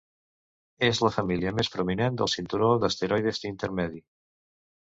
És 0.87 1.01
la 1.07 1.11
família 1.17 1.51
més 1.59 1.69
prominent 1.75 2.17
del 2.21 2.31
cinturó 2.37 2.73
d'asteroides 2.85 3.43
intermedi. 3.51 4.07